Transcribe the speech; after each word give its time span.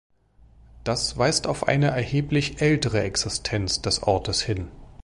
Das 0.83 1.15
weist 1.19 1.45
auf 1.45 1.67
eine 1.67 1.91
erheblich 1.91 2.59
ältere 2.59 3.03
Existenz 3.03 3.83
des 3.83 4.01
Ortes 4.01 4.41
hin. 4.41 4.71